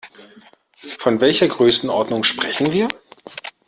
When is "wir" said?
2.73-2.87